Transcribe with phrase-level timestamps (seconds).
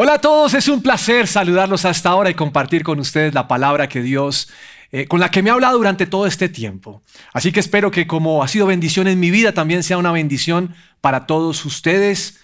[0.00, 3.88] Hola a todos, es un placer saludarlos hasta ahora y compartir con ustedes la palabra
[3.88, 4.48] que Dios,
[4.92, 7.02] eh, con la que me ha hablado durante todo este tiempo.
[7.32, 10.72] Así que espero que como ha sido bendición en mi vida, también sea una bendición
[11.00, 12.38] para todos ustedes.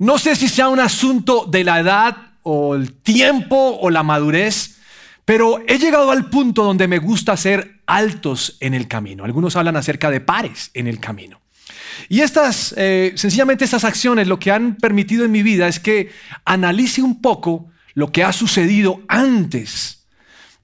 [0.00, 4.80] No sé si sea un asunto de la edad o el tiempo o la madurez,
[5.24, 9.22] pero he llegado al punto donde me gusta ser altos en el camino.
[9.22, 11.40] Algunos hablan acerca de pares en el camino.
[12.08, 16.10] Y estas, eh, sencillamente estas acciones lo que han permitido en mi vida es que
[16.44, 20.06] analice un poco lo que ha sucedido antes,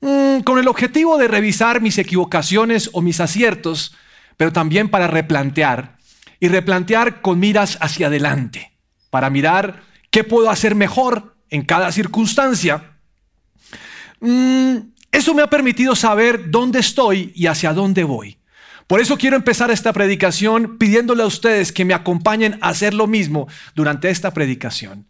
[0.01, 3.95] mm, con el objetivo de revisar mis equivocaciones o mis aciertos,
[4.37, 5.97] pero también para replantear
[6.41, 8.73] y replantear con miras hacia adelante,
[9.11, 12.99] para mirar qué puedo hacer mejor en cada circunstancia.
[14.21, 14.77] Mm,
[15.13, 18.39] eso me ha permitido saber dónde estoy y hacia dónde voy.
[18.87, 23.07] Por eso quiero empezar esta predicación pidiéndole a ustedes que me acompañen a hacer lo
[23.07, 25.07] mismo durante esta predicación.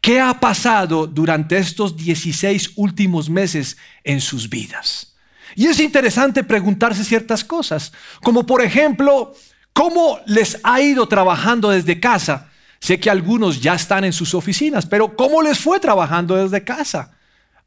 [0.00, 5.16] ¿Qué ha pasado durante estos 16 últimos meses en sus vidas?
[5.54, 9.34] Y es interesante preguntarse ciertas cosas, como por ejemplo,
[9.74, 12.48] ¿cómo les ha ido trabajando desde casa?
[12.78, 17.18] Sé que algunos ya están en sus oficinas, pero ¿cómo les fue trabajando desde casa?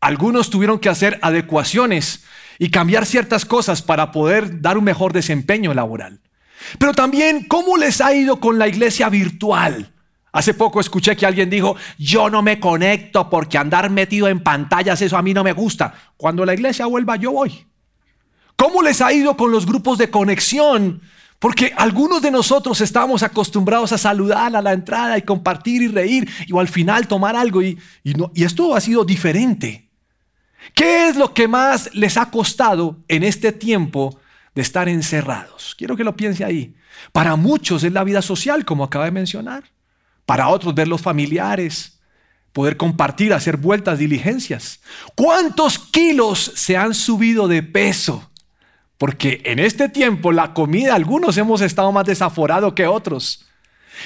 [0.02, 2.24] Algunos tuvieron que hacer adecuaciones
[2.60, 6.20] y cambiar ciertas cosas para poder dar un mejor desempeño laboral.
[6.80, 9.92] Pero también, ¿cómo les ha ido con la iglesia virtual?
[10.32, 15.02] Hace poco escuché que alguien dijo, yo no me conecto porque andar metido en pantallas,
[15.02, 15.94] eso a mí no me gusta.
[16.18, 17.68] Cuando la iglesia vuelva, yo voy.
[18.56, 21.02] ¿Cómo les ha ido con los grupos de conexión?
[21.38, 26.28] Porque algunos de nosotros estamos acostumbrados a saludar a la entrada y compartir y reír
[26.48, 29.90] y al final tomar algo y, y esto ha sido diferente.
[30.74, 34.20] ¿Qué es lo que más les ha costado en este tiempo
[34.56, 35.76] de estar encerrados?
[35.78, 36.76] Quiero que lo piense ahí.
[37.12, 39.64] Para muchos es la vida social, como acaba de mencionar.
[40.26, 42.00] Para otros ver los familiares,
[42.54, 44.80] poder compartir, hacer vueltas, diligencias.
[45.16, 48.30] ¿Cuántos kilos se han subido de peso?
[48.98, 53.46] Porque en este tiempo la comida, algunos hemos estado más desaforados que otros.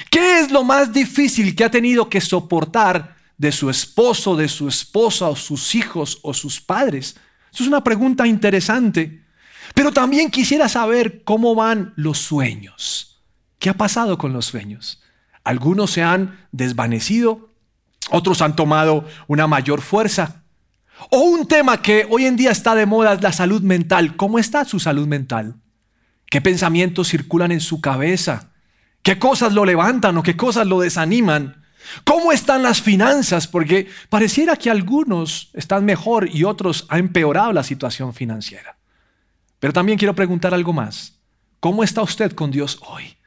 [0.10, 4.68] ¿Qué es lo más difícil que ha tenido que soportar de su esposo, de su
[4.68, 7.16] esposa o sus hijos o sus padres?
[7.54, 9.24] Eso es una pregunta interesante.
[9.74, 13.22] Pero también quisiera saber cómo van los sueños.
[13.60, 15.02] ¿Qué ha pasado con los sueños?
[15.44, 17.54] Algunos se han desvanecido,
[18.12, 20.44] otros han tomado una mayor fuerza.
[21.12, 24.16] O un tema que hoy en día está de moda es la salud mental.
[24.16, 25.56] ¿Cómo está su salud mental?
[26.30, 28.52] ¿Qué pensamientos circulan en su cabeza?
[29.04, 31.64] ¿Qué cosas lo levantan o qué cosas lo desaniman?
[32.04, 33.48] ¿Cómo están las finanzas?
[33.48, 38.78] Porque pareciera que algunos están mejor y otros han empeorado la situación financiera.
[39.60, 41.20] Pero también quiero preguntar algo más.
[41.60, 43.18] ¿Cómo está usted con Dios hoy?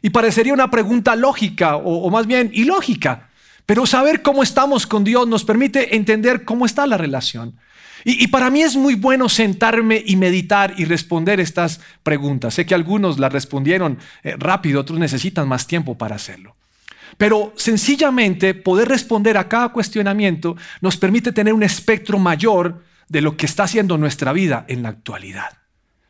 [0.00, 3.30] Y parecería una pregunta lógica o, más bien ilógica,
[3.66, 7.58] pero saber cómo estamos con Dios nos permite entender cómo está la relación.
[8.04, 12.54] Y, para mí es muy bueno sentarme y meditar y responder estas preguntas.
[12.54, 16.57] Sé que algunos las respondieron eh, rápido, otros necesitan más tiempo para hacerlo.
[17.18, 23.36] Pero sencillamente poder responder a cada cuestionamiento nos permite tener un espectro mayor de lo
[23.36, 25.58] que está haciendo nuestra vida en la actualidad.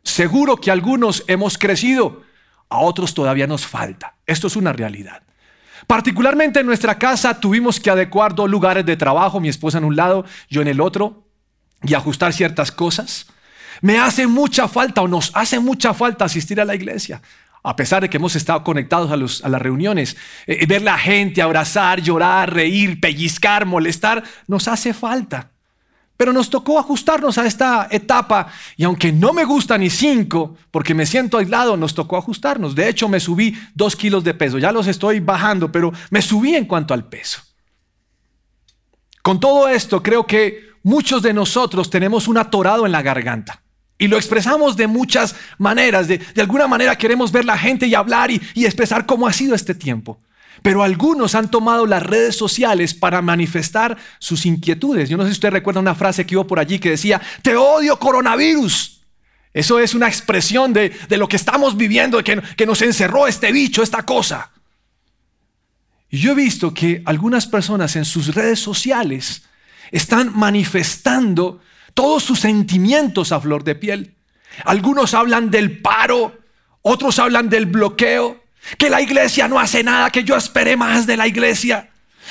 [0.03, 2.23] Seguro que algunos hemos crecido,
[2.69, 4.17] a otros todavía nos falta.
[4.27, 5.23] Esto es una realidad.
[5.87, 9.97] Particularmente en nuestra casa tuvimos que adecuar dos lugares de trabajo, mi esposa en un
[9.97, 11.25] lado, yo en el otro,
[11.83, 13.27] y ajustar ciertas cosas.
[13.81, 17.23] Me hace mucha falta o nos hace mucha falta asistir a la iglesia
[17.63, 22.01] a pesar de que hemos estado conectados a, las reuniones, eh, ver la gente, abrazar,
[22.01, 25.51] llorar, reír, pellizcar, molestar, nos hace falta.
[26.17, 30.93] Pero nos tocó ajustarnos a esta etapa y aunque no me gusta ni cinco, porque
[30.93, 32.75] me siento aislado, nos tocó ajustarnos.
[32.75, 34.59] De hecho, me subí dos kilos de peso.
[34.59, 37.41] Ya los estoy bajando, pero me subí en cuanto al peso.
[39.23, 43.63] Con todo esto, creo que muchos de nosotros tenemos un atorado en la garganta.
[43.99, 46.07] Y lo expresamos de muchas maneras.
[46.07, 49.55] De, alguna manera queremos ver la gente y hablar y, y expresar cómo ha sido
[49.55, 50.21] este tiempo.
[50.63, 55.09] Pero algunos han tomado las redes sociales para manifestar sus inquietudes.
[55.09, 57.57] Yo no sé si usted recuerda una frase que hubo por allí que decía, te
[57.57, 59.01] odio coronavirus.
[59.53, 63.83] Eso es una expresión de, lo que estamos viviendo, que, que nos encerró este bicho,
[63.83, 64.51] esta cosa.
[66.11, 69.43] Y yo he visto que algunas personas en sus redes sociales
[69.91, 71.61] están manifestando
[71.99, 74.15] todos sus sentimientos a flor de piel.
[74.65, 76.39] Algunos hablan del paro,
[76.81, 78.41] otros hablan del bloqueo,
[78.79, 81.91] que la iglesia no hace nada, que yo esperé más de la iglesia,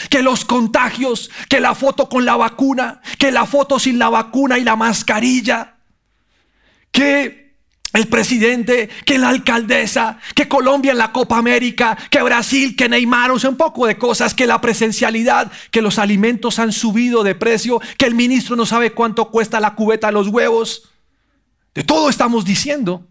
[0.10, 4.58] que los contagios, que la foto con la vacuna, que la foto sin la vacuna
[4.58, 5.76] y la mascarilla,
[6.94, 7.47] que
[7.94, 13.32] el presidente, que la alcaldesa, que Colombia en la Copa América, que Brasil, que Neymar,
[13.32, 17.36] o sea, un poco de cosas, que la presencialidad, que los alimentos han subido de
[17.36, 20.90] precio, que el ministro no sabe cuánto cuesta la cubeta de los huevos.
[21.74, 23.08] De todo estamos diciendo.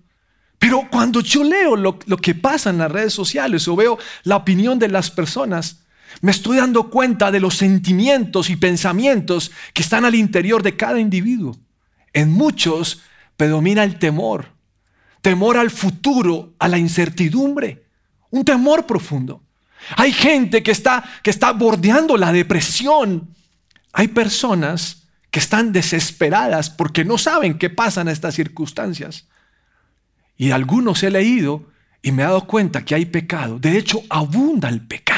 [0.59, 4.37] Pero cuando yo leo lo, lo que pasa en las redes sociales o veo la
[4.37, 5.85] opinión de las personas,
[6.23, 10.99] me estoy dando cuenta de los sentimientos y pensamientos que están al interior de cada
[10.99, 11.57] individuo.
[12.15, 13.03] En muchos
[13.37, 14.56] predomina el temor
[15.27, 17.83] temor al futuro, a la incertidumbre,
[18.31, 19.43] un temor profundo.
[19.97, 23.35] Hay gente que está, que está bordeando la depresión.
[23.93, 29.27] Hay personas que están desesperadas porque no saben qué pasa en estas circunstancias.
[30.37, 31.71] Y algunos he leído
[32.03, 33.59] y me he dado cuenta que hay pecado.
[33.59, 35.16] De hecho, abunda el pecado.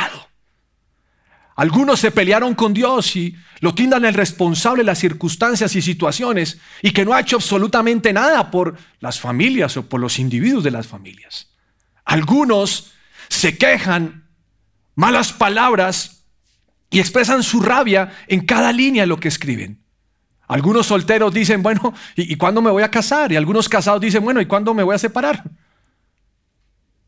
[1.58, 6.60] Algunos se pelearon con Dios y lo tindan el responsable de las circunstancias y situaciones
[6.82, 10.70] y que no ha hecho absolutamente nada por las familias o por los individuos de
[10.70, 11.48] las familias.
[12.04, 12.92] Algunos
[13.28, 14.28] se quejan
[14.94, 16.22] malas palabras
[16.90, 19.82] y expresan su rabia en cada línea de lo que escriben.
[20.46, 23.32] Algunos solteros dicen, bueno, ¿y, cuándo me voy a casar?
[23.32, 25.42] Y algunos casados dicen, bueno, ¿y cuándo me voy a separar?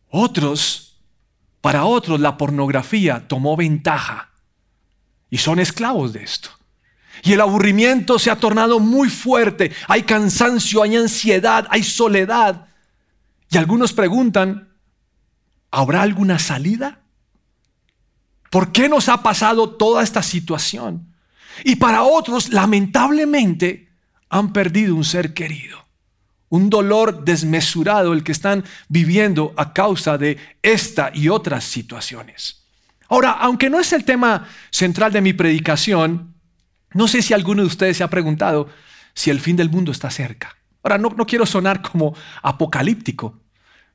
[0.08, 1.00] Otros,
[1.60, 4.29] para otros, la pornografía tomó ventaja
[5.30, 6.50] y son esclavos de esto.
[7.22, 9.72] Y el aburrimiento se ha tornado muy fuerte.
[9.88, 12.66] Hay cansancio, hay ansiedad, hay soledad.
[13.50, 14.72] Y algunos preguntan,
[15.70, 17.00] ¿habrá alguna salida?
[18.50, 21.14] ¿Por qué nos ha pasado toda esta situación?
[21.64, 23.88] Y para otros, lamentablemente,
[24.28, 25.78] han perdido un ser querido.
[26.48, 32.59] Un dolor desmesurado el que están viviendo a causa de esta y otras situaciones.
[33.10, 36.34] Ahora, aunque no es el tema central de mi predicación,
[36.94, 38.68] no sé si alguno de ustedes se ha preguntado
[39.12, 40.56] si el fin del mundo está cerca.
[40.82, 43.38] Ahora, no, no quiero sonar como apocalíptico,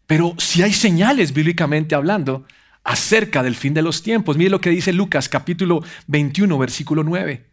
[0.05, 2.45] pero si hay señales bíblicamente hablando
[2.83, 4.37] acerca del fin de los tiempos.
[4.37, 7.45] Mire lo que dice Lucas capítulo 21, versículo 9.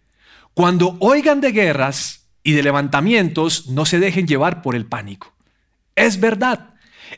[0.54, 5.32] Cuando oigan de guerras y de levantamientos, no se dejen llevar por el pánico.
[5.96, 6.71] Es verdad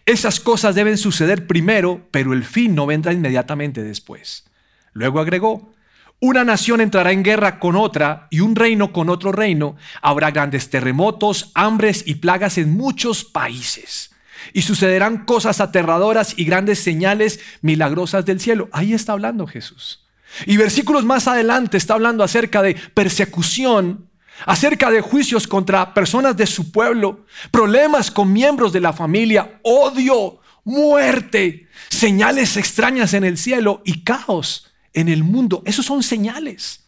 [0.07, 4.45] esas cosas deben suceder primero, pero el fin no vendrá inmediatamente después.
[4.93, 5.73] Luego agregó,
[6.21, 9.77] una nación entrará en guerra con otra y un reino con otro reino.
[10.01, 14.11] Habrá grandes terremotos, hambres y plagas en muchos países.
[14.53, 18.69] Y sucederán cosas aterradoras y grandes señales milagrosas del cielo.
[18.73, 20.05] Ahí está hablando Jesús.
[20.47, 24.09] Y versículos más adelante está hablando acerca de persecución
[24.47, 30.41] acerca de juicios contra personas de su pueblo, problemas con miembros de la familia, odio,
[30.65, 35.63] muerte, señales extrañas en el cielo y caos en el mundo.
[35.67, 36.87] Esos son señales.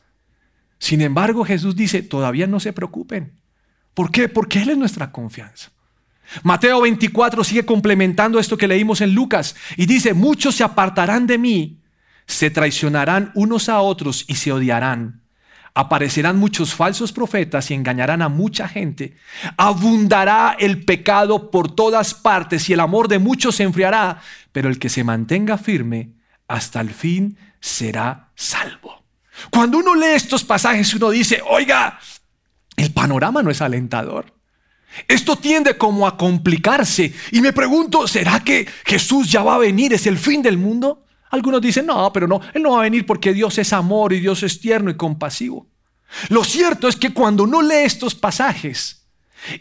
[0.78, 3.40] Sin embargo, Jesús dice, todavía no se preocupen.
[3.94, 4.28] ¿Por qué?
[4.28, 5.70] Porque Él es nuestra confianza.
[6.42, 11.38] Mateo 24 sigue complementando esto que leímos en Lucas y dice, muchos se apartarán de
[11.38, 11.80] mí,
[12.26, 15.25] se traicionarán unos a otros y se odiarán
[15.76, 19.14] aparecerán muchos falsos profetas y engañarán a mucha gente.
[19.58, 24.78] Abundará el pecado por todas partes y el amor de muchos se enfriará, pero el
[24.78, 26.12] que se mantenga firme
[26.48, 29.04] hasta el fin será salvo.
[29.50, 32.00] Cuando uno lee estos pasajes, uno dice, oiga,
[32.78, 34.32] el panorama no es alentador.
[35.06, 39.92] Esto tiende como a complicarse y me pregunto, ¿será que Jesús ya va a venir?
[39.92, 41.05] ¿Es el fin del mundo?
[41.36, 44.20] Algunos dicen, no, pero no, Él no va a venir porque Dios es amor y
[44.20, 45.66] Dios es tierno y compasivo.
[46.28, 49.06] Lo cierto es que cuando uno lee estos pasajes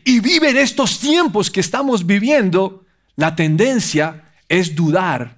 [0.03, 5.37] y vive en estos tiempos que estamos viviendo, la tendencia es dudar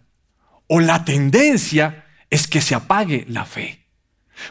[0.67, 3.85] o la tendencia es que se apague la fe.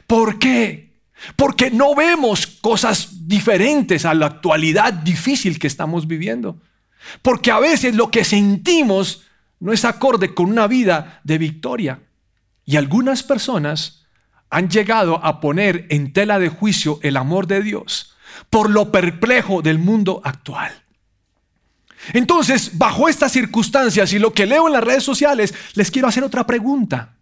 [0.07, 0.97] ¿Por qué?
[1.37, 6.61] Porque no vemos cosas diferentes a la actualidad difícil que estamos viviendo.
[7.23, 9.23] Porque a veces lo que sentimos
[9.61, 12.01] no es acorde con una vida de victoria.
[12.65, 14.07] Y algunas personas
[14.51, 18.17] han llegado a poner en tela de juicio el amor de Dios
[18.51, 20.73] por lo perplejo del mundo actual.
[22.13, 26.23] Entonces, bajo estas circunstancias y lo que leo en las redes sociales, les quiero hacer
[26.23, 27.17] otra pregunta.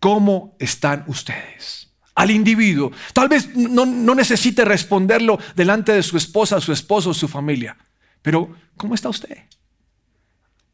[0.00, 1.92] ¿Cómo están ustedes?
[2.14, 2.90] Al individuo.
[3.12, 7.76] Tal vez no, necesite responderlo delante de su esposa, su esposo, su familia.
[8.20, 9.38] Pero, ¿cómo está usted?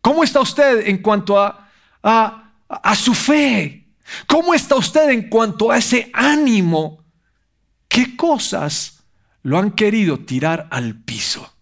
[0.00, 1.70] ¿Cómo está usted en cuanto a,
[2.02, 3.88] a, su fe?
[4.26, 7.04] ¿Cómo está usted en cuanto a ese ánimo?
[7.88, 9.04] ¿Qué cosas
[9.42, 11.52] lo han querido tirar al piso?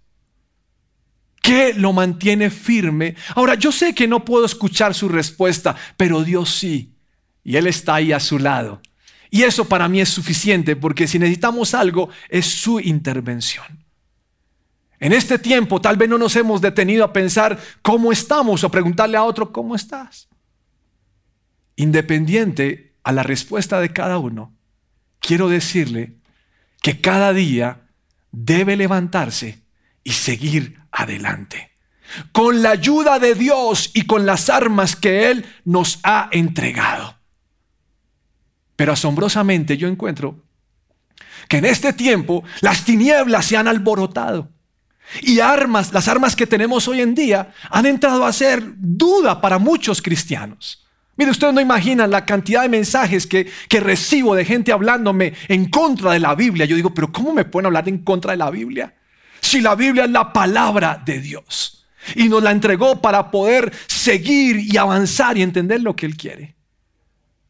[1.42, 3.14] ¿Qué lo mantiene firme?
[3.34, 6.94] Ahora, yo sé que no puedo escuchar su respuesta, pero Dios sí.
[7.44, 8.80] Y Él está ahí a su lado.
[9.30, 13.85] Y eso para mí es suficiente, porque si necesitamos algo, es su intervención.
[14.98, 19.16] En este tiempo tal vez no nos hemos detenido a pensar cómo estamos o preguntarle
[19.16, 20.28] a otro cómo estás.
[21.76, 24.54] Independiente a la respuesta de cada uno,
[25.20, 26.16] quiero decirle
[26.82, 27.82] que cada día
[28.32, 29.62] debe levantarse
[30.02, 31.72] y seguir adelante.
[32.32, 37.16] Con la ayuda de Dios y con las armas que Él nos ha entregado.
[38.76, 40.44] Pero asombrosamente yo encuentro
[41.48, 44.55] que en este tiempo las tinieblas se han alborotado.
[45.22, 49.58] Y armas, las armas que tenemos hoy en día, han entrado a ser duda para
[49.58, 50.84] muchos cristianos.
[51.16, 55.70] Mire, ustedes no imaginan la cantidad de mensajes que, que, recibo de gente hablándome en
[55.70, 56.66] contra de la Biblia.
[56.66, 58.94] Yo digo, pero ¿cómo me pueden hablar en contra de la Biblia?
[59.40, 64.58] Si la Biblia es la palabra de Dios y nos la entregó para poder seguir
[64.58, 66.54] y avanzar y entender lo que Él quiere.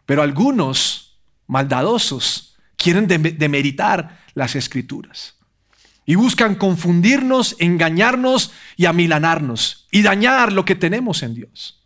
[0.04, 5.35] Pero algunos maldadosos quieren demeritar las escrituras
[6.06, 11.82] y buscan confundirnos, engañarnos y amilanarnos y dañar lo que tenemos en Dios.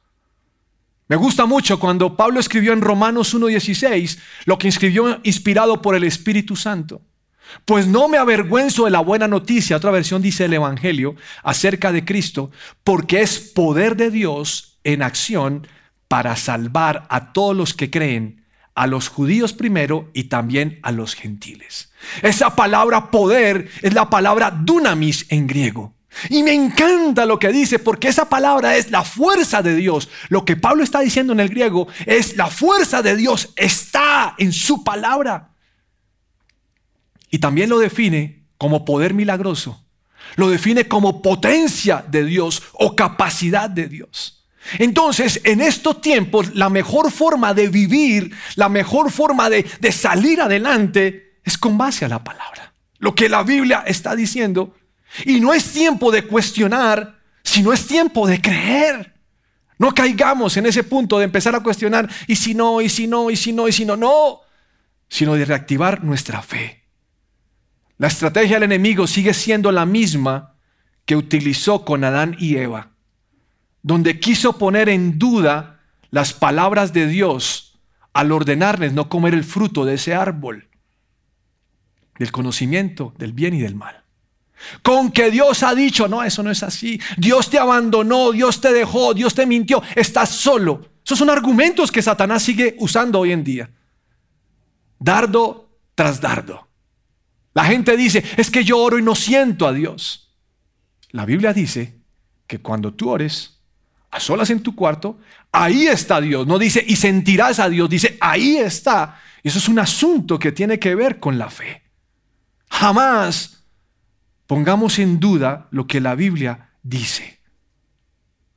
[1.08, 6.04] Me gusta mucho cuando Pablo escribió en Romanos 1.16 lo que escribió inspirado por el
[6.04, 7.02] Espíritu Santo.
[7.64, 12.04] Pues no me avergüenzo de la buena noticia, otra versión dice el Evangelio, acerca de
[12.04, 12.52] Cristo,
[12.84, 15.66] porque es poder de Dios en acción
[16.06, 18.39] para salvar a todos los que creen,
[18.74, 21.92] a los judíos primero y también a los gentiles.
[22.22, 25.94] Esa palabra poder es la palabra dunamis en griego.
[26.28, 30.08] Y me encanta lo que dice, porque esa palabra es la fuerza de Dios.
[30.28, 34.52] Lo que Pablo está diciendo en el griego es la fuerza de Dios está en
[34.52, 35.50] su palabra.
[37.30, 39.84] Y también lo define como poder milagroso.
[40.36, 44.39] Lo define como potencia de Dios o capacidad de Dios.
[44.78, 51.38] Entonces, en estos tiempos, la mejor forma de vivir, la mejor forma de, salir adelante
[51.42, 52.72] es con base a la palabra.
[52.98, 54.74] Lo que la Biblia está diciendo
[55.24, 59.14] y no es tiempo de cuestionar, sino es tiempo de creer.
[59.78, 63.30] No caigamos en ese punto de empezar a cuestionar, y si no, y si no,
[63.30, 64.40] y si no, y si no, no,
[65.08, 66.84] sino de reactivar nuestra fe.
[67.96, 70.54] La estrategia del enemigo sigue siendo la misma
[71.06, 72.89] que utilizó con Adán y Eva,
[73.82, 77.78] donde quiso poner en duda las palabras de Dios
[78.12, 80.68] al ordenarles no comer el fruto de ese árbol,
[82.18, 84.04] del conocimiento del bien y del mal.
[84.82, 87.00] Con que Dios ha dicho, no, eso no es así.
[87.16, 90.86] Dios te abandonó, Dios te dejó, Dios te mintió, estás solo.
[91.04, 93.70] Esos son argumentos que Satanás sigue usando hoy en día.
[94.98, 96.68] Dardo tras dardo.
[97.54, 100.34] La gente dice, es que yo oro y no siento a Dios.
[101.10, 101.98] La Biblia dice
[102.46, 103.59] que cuando tú ores,
[104.10, 105.18] a solas en tu cuarto,
[105.52, 106.46] ahí está Dios.
[106.46, 109.20] No dice, y sentirás a Dios, dice, ahí está.
[109.42, 111.82] Eso es un asunto que tiene que ver con la fe.
[112.68, 113.64] Jamás
[114.46, 117.40] pongamos en duda lo que la Biblia dice.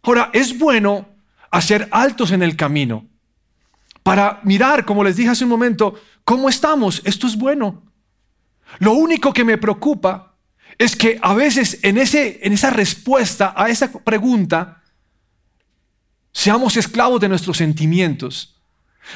[0.01, 1.07] Ahora, es bueno
[1.51, 3.07] hacer altos en el camino
[4.01, 5.95] para mirar, como les dije hace un momento,
[6.25, 7.01] cómo estamos.
[7.05, 7.83] Esto es bueno.
[8.79, 10.35] Lo único que me preocupa
[10.77, 14.82] es que a veces en, ese, en esa respuesta a esa pregunta
[16.33, 18.53] seamos esclavos de nuestros sentimientos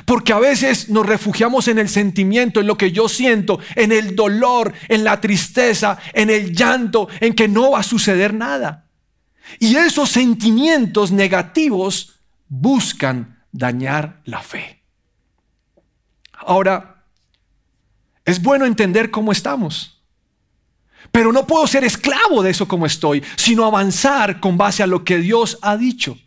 [0.05, 4.15] porque a veces nos refugiamos en el sentimiento, en lo que yo siento, en el
[4.15, 8.86] dolor, en la tristeza, en el llanto, en que no va a suceder nada.
[9.59, 14.83] Y esos sentimientos negativos buscan dañar la fe.
[16.33, 17.05] Ahora,
[18.25, 20.01] es bueno entender cómo estamos,
[21.12, 25.03] pero no puedo ser esclavo de eso como estoy, sino avanzar con base a lo
[25.05, 26.17] que Dios ha dicho.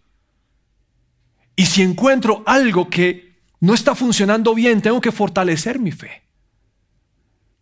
[1.61, 6.23] Y si encuentro algo que no está funcionando bien, tengo que fortalecer mi fe.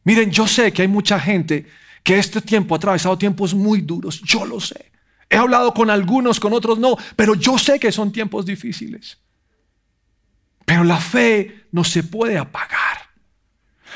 [0.05, 1.67] Miren, yo sé que hay mucha gente
[2.05, 4.93] que este tiempo ha atravesado tiempos muy duros, yo lo sé.
[5.28, 9.19] He hablado con algunos, con otros no, pero yo sé que son tiempos difíciles.
[10.64, 12.99] Pero la fe no se puede apagar.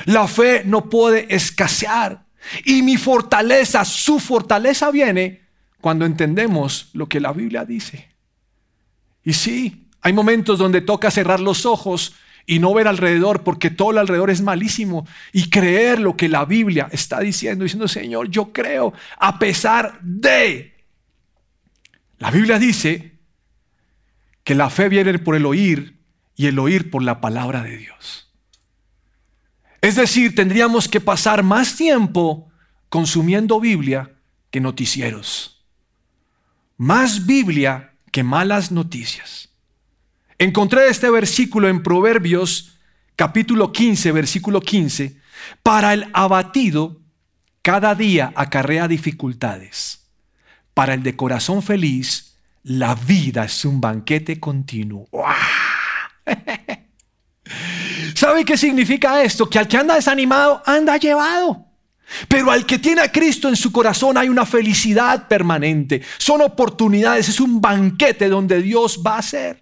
[0.06, 2.26] La fe no puede escasear.
[2.64, 5.42] Y mi fortaleza, su fortaleza viene
[5.80, 8.08] cuando entendemos lo que la Biblia dice.
[9.22, 13.92] Y sí, hay momentos donde toca cerrar los ojos y no ver alrededor porque todo
[13.92, 18.52] el alrededor es malísimo y creer lo que la Biblia está diciendo, diciendo, Señor, yo
[18.52, 20.72] creo a pesar de...
[22.18, 23.12] La Biblia dice
[24.44, 25.98] que la fe viene por el oír
[26.34, 28.28] y el oír por la palabra de Dios.
[29.80, 32.50] Es decir, tendríamos que pasar más tiempo
[32.88, 34.12] consumiendo Biblia
[34.50, 35.64] que noticieros.
[36.76, 39.51] Más Biblia que malas noticias.
[40.42, 42.76] Encontré este versículo en Proverbios
[43.14, 45.16] capítulo 15, versículo 15.
[45.62, 47.00] Para el abatido
[47.62, 50.08] cada día acarrea dificultades.
[50.74, 52.34] Para el de corazón feliz,
[52.64, 55.08] la vida es un banquete continuo.
[58.16, 59.48] ¿Sabe qué significa esto?
[59.48, 61.66] Que al que anda desanimado, anda llevado.
[62.26, 66.02] Pero al que tiene a Cristo en su corazón hay una felicidad permanente.
[66.18, 69.61] Son oportunidades, es un banquete donde Dios va a ser.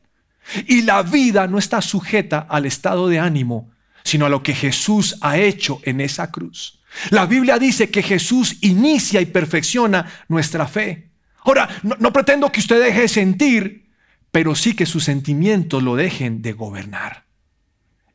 [0.66, 3.70] Y la vida no está sujeta al estado de ánimo,
[4.04, 6.80] sino a lo que Jesús ha hecho en esa cruz.
[7.10, 11.10] La Biblia dice que Jesús inicia y perfecciona nuestra fe.
[11.44, 13.90] Ahora, no, pretendo que usted deje de sentir,
[14.30, 17.24] pero sí que sus sentimientos lo dejen de gobernar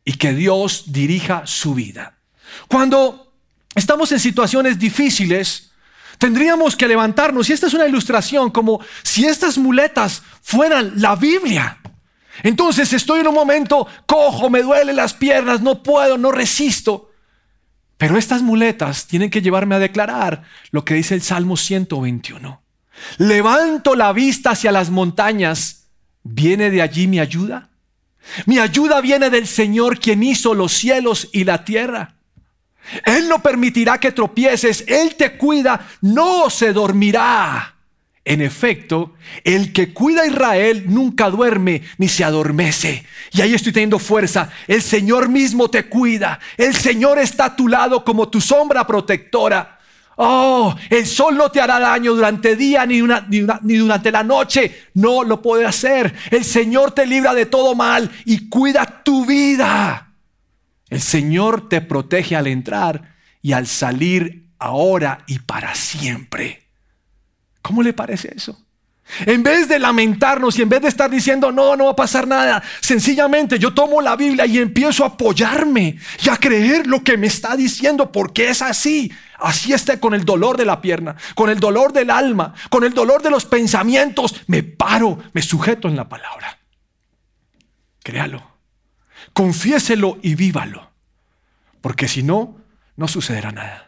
[0.04, 2.18] y que Dios dirija su vida.
[2.68, 3.34] Cuando
[3.74, 5.72] estamos en situaciones difíciles,
[6.20, 11.80] tendríamos que levantarnos, y esta es una ilustración como si estas muletas fueran la Biblia.
[12.44, 17.12] Entonces estoy en un momento cojo, me duelen las piernas, no puedo, no resisto.
[17.98, 22.62] Pero estas muletas tienen que llevarme a declarar lo que dice el Salmo 121.
[23.18, 25.88] Levanto la vista hacia las montañas.
[26.24, 27.70] ¿Viene de allí mi ayuda?
[28.46, 32.16] Mi ayuda viene del Señor quien hizo los cielos y la tierra.
[33.06, 37.75] Él no permitirá que tropieces, Él te cuida, no se dormirá.
[38.28, 39.14] En efecto,
[39.44, 43.06] el que cuida a Israel nunca duerme ni se adormece.
[43.32, 44.50] Y ahí estoy teniendo fuerza.
[44.68, 46.40] El Señor mismo te cuida.
[46.58, 49.78] El Señor está a tu lado como tu sombra protectora.
[50.16, 54.86] Oh, el sol no te hará daño durante día ni, ni, durante la noche.
[54.96, 56.16] No lo puede hacer.
[56.32, 60.14] El Señor te libra de todo mal y cuida tu vida.
[60.90, 63.14] El Señor te protege al entrar
[63.44, 66.65] y al salir ahora y para siempre.
[67.66, 68.56] ¿Cómo le parece eso?
[69.26, 72.28] En vez de lamentarnos y en vez de estar diciendo, no, no va a pasar
[72.28, 77.18] nada, sencillamente yo tomo la Biblia y empiezo a apoyarme y a creer lo que
[77.18, 79.12] me está diciendo porque es así.
[79.40, 82.94] Así esté con el dolor de la pierna, con el dolor del alma, con el
[82.94, 84.44] dolor de los pensamientos.
[84.46, 86.60] Me paro, me sujeto en la palabra.
[88.04, 88.44] Créalo,
[89.34, 90.92] confiéselo y vívalo.
[91.82, 92.58] Porque si no,
[92.96, 93.85] no sucederá nada.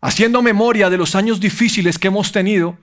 [0.00, 2.78] Haciendo memoria de los años difíciles que hemos tenido,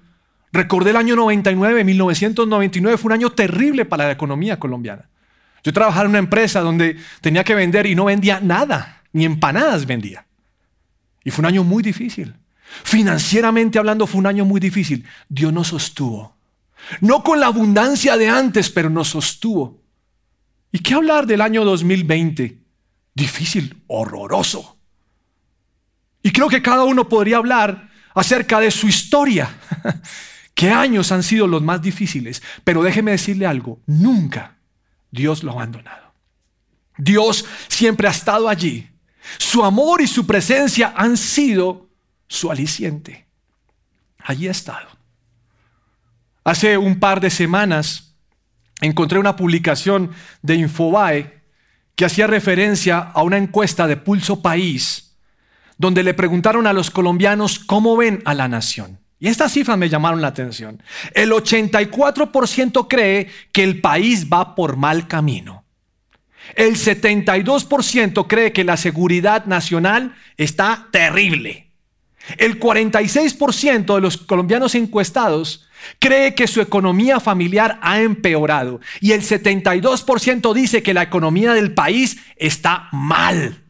[0.51, 5.09] recordé el año 99, 1999, fue un año terrible para la economía colombiana.
[5.63, 9.85] Yo trabajaba en una empresa donde tenía que vender y no vendía nada, ni empanadas
[9.85, 10.25] vendía.
[11.23, 12.35] Y fue un año muy difícil.
[12.83, 15.05] Financieramente hablando fue un año muy difícil.
[15.29, 16.35] Dios nos sostuvo.
[16.99, 19.81] No con la abundancia de antes, pero nos sostuvo.
[20.71, 22.57] ¿Y qué hablar del año 2020?
[23.13, 24.77] Difícil, horroroso.
[26.23, 29.49] Y creo que cada uno podría hablar acerca de su historia.
[30.55, 32.41] ¿Qué años han sido los más difíciles?
[32.63, 34.55] Pero déjeme decirle algo, nunca
[35.11, 36.13] Dios lo ha abandonado.
[36.97, 38.89] Dios siempre ha estado allí
[39.37, 41.89] su amor y su presencia han sido
[42.27, 43.25] su aliciente.
[44.19, 44.87] Allí ha estado.
[46.43, 48.15] Hace un par de semanas
[48.81, 51.41] encontré una publicación de Infobae
[51.95, 55.12] que hacía referencia a una encuesta de Pulso País,
[55.77, 58.99] donde le preguntaron a los colombianos cómo ven a la nación.
[59.19, 60.83] Y estas cifras me llamaron la atención.
[61.13, 65.63] El 84% cree que el país va por mal camino.
[66.55, 71.71] El 72% cree que la seguridad nacional está terrible.
[72.37, 75.67] El 46% de los colombianos encuestados
[75.99, 81.73] cree que su economía familiar ha empeorado y el 72% dice que la economía del
[81.73, 83.63] país está mal.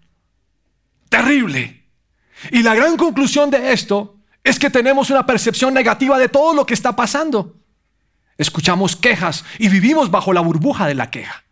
[1.10, 1.83] Terrible.
[2.52, 6.66] Y la gran conclusión de esto es que tenemos una percepción negativa de todo lo
[6.66, 7.56] que está pasando.
[8.38, 11.44] Escuchamos quejas y vivimos bajo la burbuja de la queja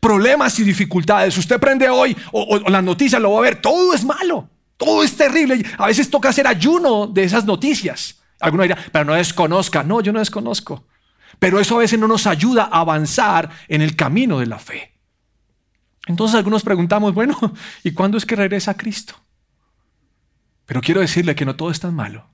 [0.00, 1.36] problemas y dificultades.
[1.36, 5.16] Usted prende hoy o, las noticias, lo va a ver, todo es malo, todo es
[5.16, 5.64] terrible.
[5.78, 8.20] A veces toca hacer ayuno de esas noticias.
[8.40, 9.82] Alguno dirá, pero no desconozca.
[9.82, 10.84] No, yo no desconozco.
[11.38, 14.92] Pero eso a veces no nos ayuda a avanzar en el camino de la fe.
[16.06, 17.36] Entonces algunos preguntamos, bueno,
[17.84, 19.14] ¿y cuándo es que regresa Cristo?
[20.68, 22.26] Pero quiero decirle que no todo es tan malo.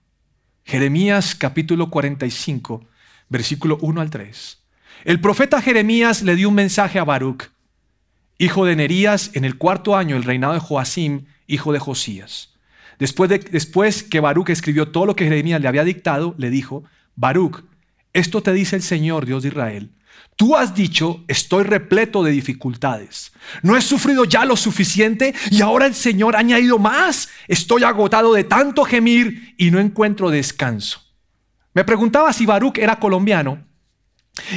[0.64, 2.84] Jeremías capítulo 45,
[3.28, 4.58] versículo 1 al 3.
[5.04, 7.44] El profeta Jeremías le dio un mensaje a Baruch,
[8.38, 12.54] hijo de Nerías, en el cuarto año del reinado de Joacim, hijo de Josías.
[12.98, 16.82] Después, de, después que Baruch escribió todo lo que Jeremías le había dictado, le dijo,
[17.14, 17.62] Baruch,
[18.12, 19.90] esto te dice el Señor, Dios de Israel.
[20.36, 23.32] Tú has dicho, estoy repleto de dificultades.
[23.62, 27.28] No he sufrido ya lo suficiente y ahora el Señor ha añadido más.
[27.46, 31.00] Estoy agotado de tanto gemir y no encuentro descanso.
[31.72, 33.64] Me preguntaba si Baruch era colombiano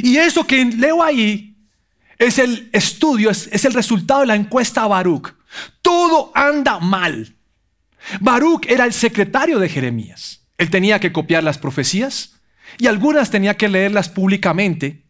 [0.02, 1.56] y eso que leo ahí
[2.18, 5.34] es el estudio, es, el resultado de la encuesta a Baruch.
[5.82, 7.36] Todo anda mal.
[8.20, 10.48] Baruch era el secretario de Jeremías.
[10.58, 12.36] Él tenía que copiar las profecías
[12.80, 15.07] y algunas tenía que leerlas públicamente.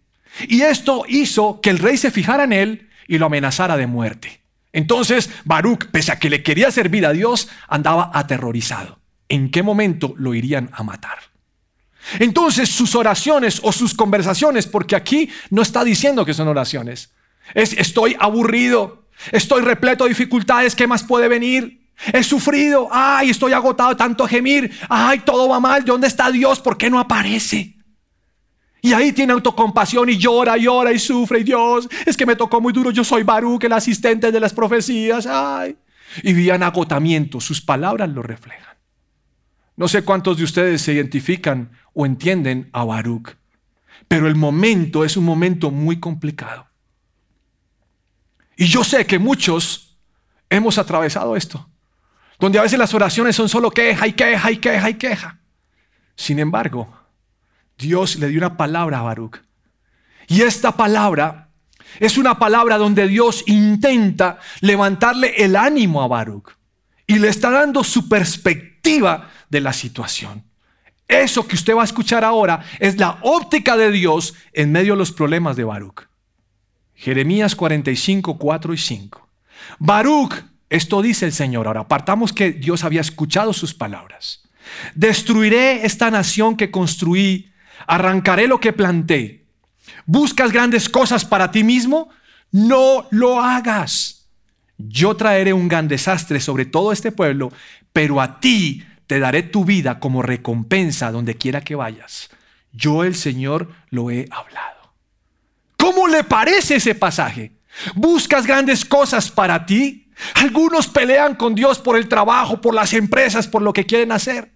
[0.47, 4.41] Y esto hizo que el rey se fijara en él y lo amenazara de muerte.
[4.73, 8.99] Entonces Baruch, pese a que le quería servir a Dios, andaba aterrorizado.
[9.29, 11.17] ¿En qué momento lo irían a matar?
[12.19, 17.11] Entonces sus oraciones o sus conversaciones, porque aquí no está diciendo que son oraciones,
[17.53, 21.87] es estoy aburrido, estoy repleto de dificultades, ¿qué más puede venir?
[22.13, 26.59] He sufrido, ay, estoy agotado tanto gemir, ay, todo va mal, ¿dónde está Dios?
[26.59, 27.76] ¿Por qué no aparece?
[28.81, 32.35] Y ahí tiene autocompasión y llora, y llora y sufre, y Dios, es que me
[32.35, 35.77] tocó muy duro, yo soy Baruch, el asistente de las profecías, ay.
[36.23, 38.77] Y vivían agotamiento, sus palabras lo reflejan.
[39.75, 43.35] No sé cuántos de ustedes se identifican o entienden a Baruch,
[44.07, 46.67] pero el momento es un momento muy complicado.
[48.55, 49.97] Y yo sé que muchos
[50.49, 51.67] hemos atravesado esto
[52.39, 55.39] donde a veces las oraciones son solo queja y queja y queja y queja.
[56.15, 56.91] Sin embargo,
[57.77, 59.37] Dios le dio una palabra a Baruch.
[60.27, 61.49] Y esta palabra
[61.99, 66.49] es una palabra donde Dios intenta levantarle el ánimo a Baruch
[67.05, 70.43] y le está dando su perspectiva de la situación.
[71.07, 74.99] Eso que usted va a escuchar ahora es la óptica de Dios en medio de
[74.99, 76.07] los problemas de Baruch.
[76.95, 79.29] Jeremías 45, 4 y 5.
[79.79, 80.33] Baruch
[80.69, 81.67] esto dice el Señor.
[81.67, 84.43] Ahora, apartamos que Dios había escuchado sus palabras.
[84.95, 87.51] Destruiré esta nación que construí,
[87.85, 89.45] arrancaré lo que planté.
[90.05, 92.09] ¿Buscas grandes cosas para ti mismo?
[92.51, 94.27] No lo hagas.
[94.77, 97.51] Yo traeré un gran desastre sobre todo este pueblo,
[97.93, 102.29] pero a ti te daré tu vida como recompensa donde quiera que vayas.
[102.71, 104.93] Yo el Señor lo he hablado.
[105.77, 107.53] ¿Cómo le parece ese pasaje?
[107.95, 110.09] ¿Buscas grandes cosas para ti?
[110.35, 114.51] Algunos pelean con Dios por el trabajo, por las empresas, por lo que quieren hacer.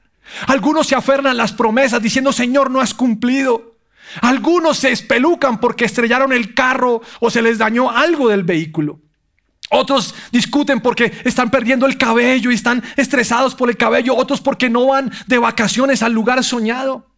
[0.48, 3.78] Algunos se aferran a las promesas diciendo, Señor, no has cumplido.
[4.22, 9.00] Algunos se espelucan porque estrellaron el carro o se les dañó algo del vehículo.
[9.70, 14.15] Otros discuten porque están perdiendo el cabello y están estresados por el cabello.
[14.15, 17.10] Otros porque no van de vacaciones al lugar soñado.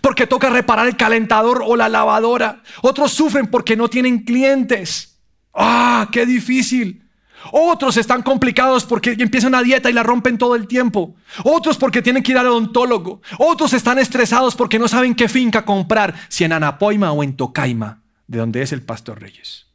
[0.00, 2.62] Porque toca reparar el calentador o la lavadora.
[2.82, 5.20] Otros sufren porque no tienen clientes.
[5.52, 7.07] Ah, qué difícil.
[7.52, 11.14] Otros están complicados porque empiezan una dieta y la rompen todo el tiempo.
[11.44, 13.22] Otros porque tienen que ir al odontólogo.
[13.38, 18.02] Otros están estresados porque no saben qué finca comprar, si en Anapoima o en Tocaima,
[18.26, 19.66] de donde es el pastor Reyes.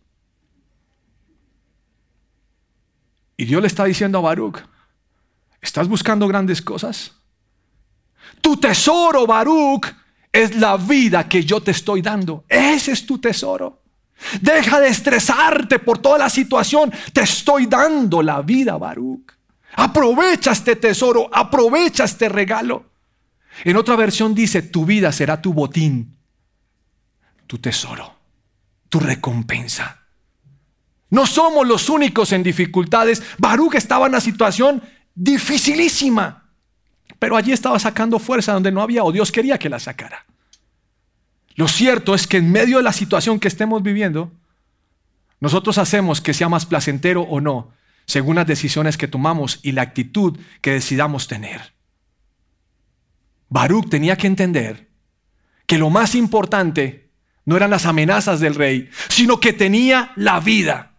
[3.38, 4.60] Y Dios le está diciendo a Baruch,
[5.62, 7.14] ¿estás buscando grandes cosas?
[8.42, 9.88] Tu tesoro, Baruch,
[10.32, 12.46] es la vida que yo te estoy dando.
[12.48, 13.83] Ese es tu tesoro.
[14.42, 16.92] Deja de estresarte por toda la situación.
[17.12, 19.32] Te estoy dando la vida, Baruch.
[19.76, 22.86] Aprovecha este tesoro, aprovecha este regalo.
[23.64, 26.18] En otra versión dice, tu vida será tu botín,
[27.48, 28.16] tu tesoro,
[28.90, 30.00] tu recompensa.
[31.10, 33.22] No somos los únicos en dificultades.
[33.38, 34.82] Baruch estaba en una situación
[35.14, 36.50] dificilísima,
[37.20, 40.26] pero allí estaba sacando fuerza donde no había o Dios quería que la sacara.
[41.56, 44.32] Lo cierto es que en medio de la situación que estemos viviendo,
[45.40, 47.72] nosotros hacemos que sea más placentero o no,
[48.06, 51.74] según las decisiones que tomamos y la actitud que decidamos tener.
[53.50, 54.90] Baruch tenía que entender
[55.68, 57.12] que lo más importante
[57.46, 60.94] no eran las amenazas del rey, sino que tenía la vida.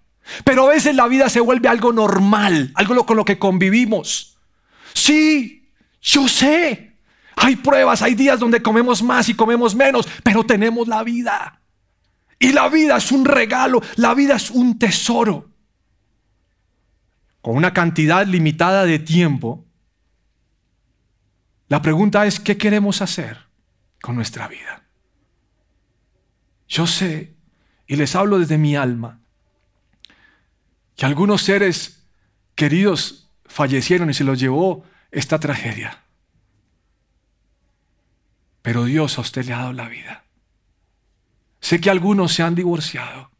[0.45, 4.39] Pero a veces la vida se vuelve algo normal, algo con lo que convivimos.
[4.93, 6.94] Sí, yo sé,
[7.37, 11.61] hay pruebas, hay días donde comemos más y comemos menos, pero tenemos la vida.
[12.39, 15.51] Y la vida es un regalo, la vida es un tesoro.
[17.41, 19.65] Con una cantidad limitada de tiempo,
[21.69, 23.39] la pregunta es, ¿qué queremos hacer
[24.01, 24.85] con nuestra vida?
[26.69, 27.35] Yo sé,
[27.87, 29.21] y les hablo desde mi alma,
[30.97, 32.07] que algunos seres
[32.55, 36.04] queridos fallecieron y se los llevó esta tragedia.
[38.65, 40.25] Pero Dios a usted le ha dado la vida.
[41.61, 43.31] Sé que algunos se han divorciado.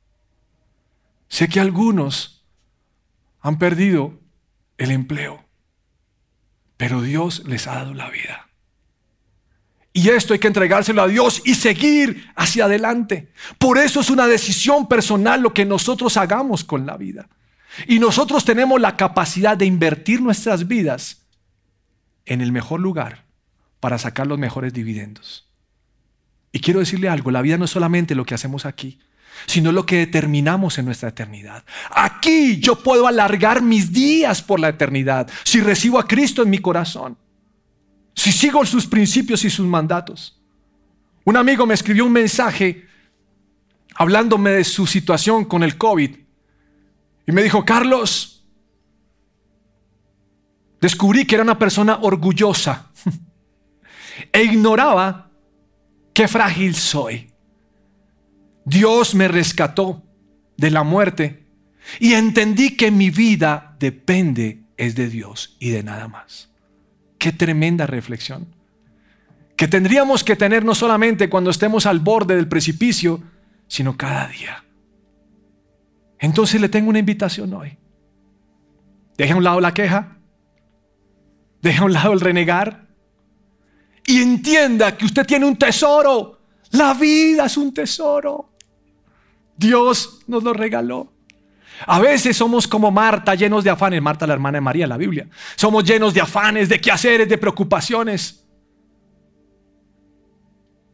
[1.29, 2.45] Sé que algunos
[3.41, 4.21] han perdido
[4.77, 5.43] el empleo.
[6.77, 8.51] Pero Dios les ha dado la vida.
[9.95, 13.33] Y esto hay que entregárselo a Dios y seguir hacia adelante.
[13.57, 17.31] Por eso es una decisión personal lo que nosotros hagamos con la vida.
[17.87, 21.25] Y nosotros tenemos la capacidad de invertir nuestras vidas
[22.27, 23.24] en el mejor lugar
[23.85, 25.47] para sacar los mejores dividendos.
[26.53, 28.99] Y quiero decirle algo, la vida no es solamente lo que hacemos aquí,
[29.45, 31.67] sino lo que determinamos en nuestra eternidad.
[31.91, 36.61] Aquí yo puedo alargar mis días por la eternidad si recibo a Cristo en mi
[36.61, 37.19] corazón,
[38.15, 40.41] si sigo sus principios y sus mandatos.
[41.25, 42.87] Un amigo me escribió un mensaje
[43.97, 46.17] hablándome de su situación con el COVID
[47.27, 48.47] y me dijo, Carlos,
[50.81, 52.93] descubrí que era una persona orgullosa
[54.35, 55.31] e ignoraba
[56.13, 57.31] qué frágil soy.
[58.65, 60.03] Dios me rescató
[60.57, 61.47] de la muerte
[62.01, 66.51] y entendí que mi vida depende es de Dios y de nada más.
[67.17, 68.49] Qué tremenda reflexión.
[69.57, 73.23] Que tendríamos que tener no solamente cuando estemos al borde del precipicio,
[73.69, 74.65] sino cada día.
[76.19, 77.79] Entonces le tengo una invitación hoy.
[79.17, 80.17] Deje a un lado la queja,
[81.63, 82.84] deje a un lado el renegar
[84.07, 86.41] y entienda que usted tiene un tesoro.
[86.71, 88.51] La vida es un tesoro.
[89.57, 91.13] Dios nos lo regaló.
[91.87, 94.01] A veces somos como Marta, llenos de afanes.
[94.01, 95.29] Marta, la hermana de María en la Biblia.
[95.57, 98.45] Somos llenos de afanes, de quehaceres, de preocupaciones.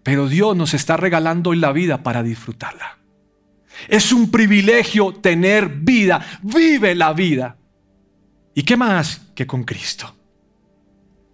[0.03, 2.99] Pero Dios nos está regalando hoy la vida para disfrutarla.
[3.89, 6.25] Es un privilegio tener vida.
[6.43, 7.57] Vive la vida.
[8.55, 10.15] ¿Y qué más que con Cristo?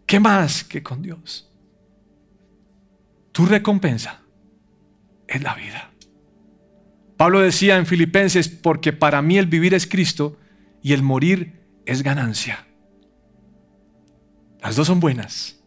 [0.04, 1.45] ¿Qué más que con Dios?
[3.36, 4.22] Tu recompensa
[5.28, 5.90] es la vida.
[7.18, 10.38] Pablo decía en Filipenses, porque para mí el vivir es Cristo
[10.82, 12.66] y el morir es ganancia.
[14.62, 15.60] Las dos son buenas.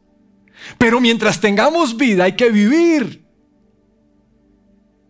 [0.80, 3.24] Pero mientras tengamos vida hay que vivir.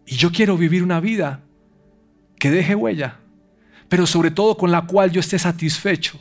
[0.06, 1.46] Y yo quiero vivir una vida
[2.38, 3.22] que deje huella,
[3.88, 6.20] pero sobre todo con la cual yo esté satisfecho.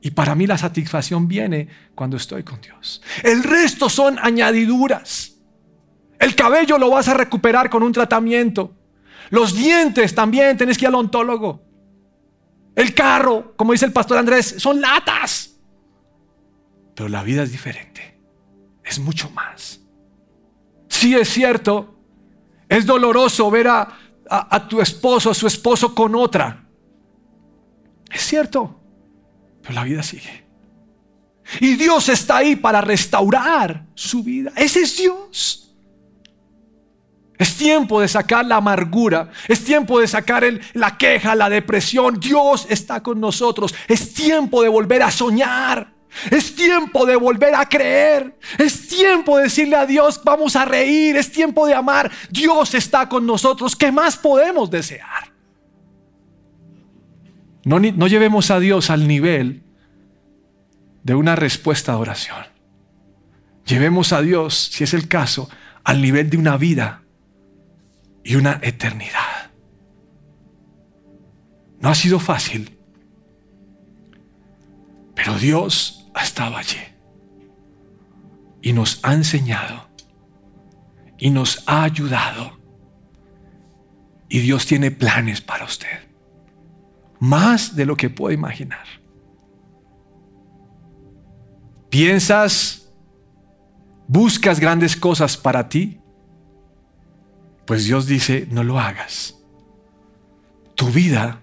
[0.00, 3.02] Y para mí la satisfacción viene cuando estoy con Dios.
[3.22, 5.34] El resto son añadiduras.
[6.18, 8.74] El cabello lo vas a recuperar con un tratamiento.
[9.30, 11.62] Los dientes también tenés que ir al ontólogo.
[12.74, 15.56] El carro, como dice el pastor Andrés, son latas.
[16.94, 18.20] Pero la vida es diferente.
[18.84, 19.80] Es mucho más.
[20.88, 21.98] Sí es cierto,
[22.68, 23.88] es doloroso ver a,
[24.28, 26.64] a, tu esposo, a su esposo con otra.
[28.10, 28.77] Es cierto,
[29.68, 30.46] pero la vida sigue.
[31.60, 34.50] Y Dios está ahí para restaurar su vida.
[34.56, 35.74] Ese es Dios.
[37.36, 39.30] Es tiempo de sacar la amargura.
[39.46, 42.18] Es tiempo de sacar la queja, la depresión.
[42.18, 43.74] Dios está con nosotros.
[43.88, 45.92] Es tiempo de volver a soñar.
[46.30, 48.38] Es tiempo de volver a creer.
[48.56, 51.14] Es tiempo de decirle a Dios, vamos a reír.
[51.18, 52.10] Es tiempo de amar.
[52.30, 53.76] Dios está con nosotros.
[53.76, 55.27] ¿Qué más podemos desear?
[57.68, 59.62] No, no llevemos a Dios al nivel
[61.02, 62.46] de una respuesta de oración.
[63.66, 65.50] Llevemos a Dios, si es el caso,
[65.84, 67.02] al nivel de una vida
[68.24, 69.50] y una eternidad.
[71.78, 72.78] No ha sido fácil,
[75.14, 76.80] pero Dios ha estado allí
[78.62, 79.90] y nos ha enseñado
[81.18, 82.58] y nos ha ayudado.
[84.30, 86.07] Y Dios tiene planes para usted,
[87.20, 88.86] más de lo que puede imaginar.
[91.90, 92.92] ¿Piensas,
[94.06, 96.00] buscas grandes cosas para ti?
[97.66, 99.36] Pues Dios dice, no lo hagas.
[100.74, 101.40] Tu vida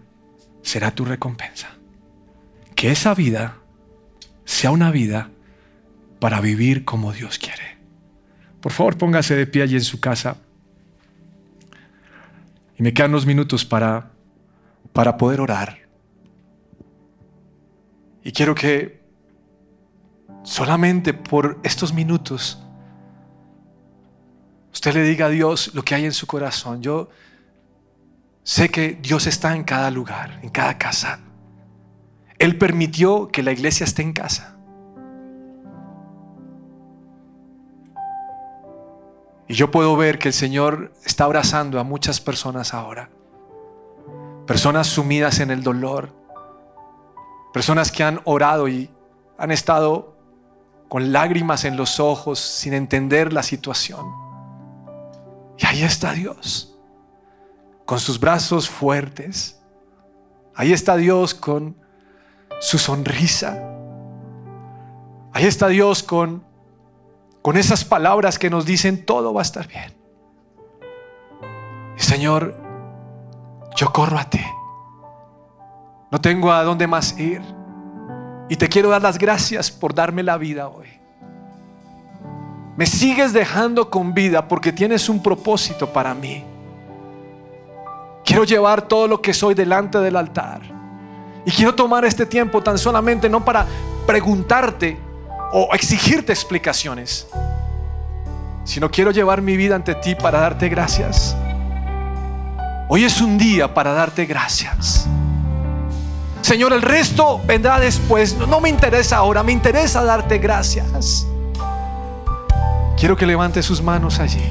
[0.62, 1.70] será tu recompensa.
[2.76, 3.58] Que esa vida
[4.44, 5.30] sea una vida
[6.20, 7.78] para vivir como Dios quiere.
[8.62, 10.38] Por favor, póngase de pie allí en su casa.
[12.78, 14.12] Y me quedan unos minutos para,
[14.96, 15.78] para poder orar.
[18.24, 19.04] Y quiero que
[20.44, 22.64] solamente por estos minutos
[24.72, 26.82] usted le diga a Dios lo que hay en su corazón.
[26.82, 27.10] Yo
[28.44, 31.20] sé que Dios está en cada lugar, en cada casa.
[32.40, 34.56] Él permitió que la iglesia esté en casa.
[39.50, 43.10] Y yo puedo ver que el Señor está abrazando a muchas personas ahora.
[44.48, 46.14] Personas sumidas en el dolor.
[47.54, 48.92] Personas que han orado y
[49.38, 50.16] han estado
[50.88, 54.06] con lágrimas en los ojos sin entender la situación.
[55.58, 56.78] Y ahí está Dios,
[57.86, 59.62] con sus brazos fuertes.
[60.54, 61.76] Ahí está Dios con
[62.60, 63.62] su sonrisa.
[65.34, 66.46] Ahí está Dios con,
[67.42, 69.94] con esas palabras que nos dicen todo va a estar bien.
[71.98, 72.65] Señor,
[73.76, 74.44] yo corro a ti.
[76.12, 77.42] No tengo a dónde más ir.
[78.48, 80.88] Y te quiero dar las gracias por darme la vida hoy.
[82.78, 86.44] Me sigues dejando con vida porque tienes un propósito para mí.
[88.24, 90.62] Quiero llevar todo lo que soy delante del altar.
[91.46, 93.66] Y quiero tomar este tiempo tan solamente no para
[94.06, 94.98] preguntarte
[95.52, 97.28] o exigirte explicaciones,
[98.64, 101.36] sino quiero llevar mi vida ante ti para darte gracias.
[102.88, 105.08] Hoy es un día para darte gracias.
[106.42, 108.38] Señor, el resto vendrá después.
[108.38, 111.26] No, me interesa ahora, me interesa darte gracias.
[112.98, 114.44] Quiero que levante sus manos allí.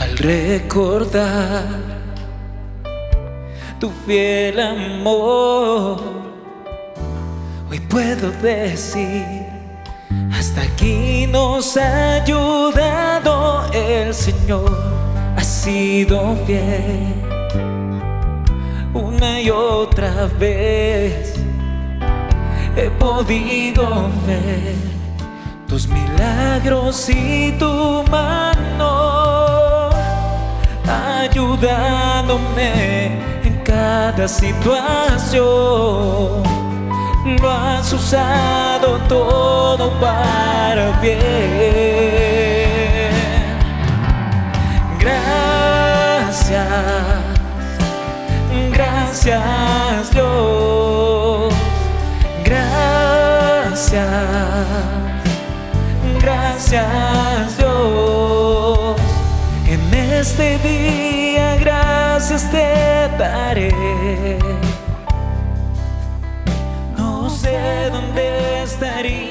[0.00, 1.66] Al recordar
[3.78, 6.02] tu fiel amor,
[7.70, 9.24] hoy puedo decir,
[10.32, 14.97] hasta aquí nos ha ayudado el Señor,
[15.68, 17.14] sido fiel
[18.94, 21.34] una y otra vez.
[22.74, 23.84] He podido
[24.26, 24.76] ver
[25.68, 29.90] tus milagros y tu mano
[31.20, 32.70] ayudándome
[33.44, 35.42] en cada situación.
[37.42, 42.27] Lo has usado todo para bien.
[49.28, 51.54] Gracias Dios.
[52.44, 54.06] Gracias,
[56.20, 58.96] gracias Dios.
[59.66, 64.38] En este día gracias te daré.
[66.96, 69.27] No sé dónde estaría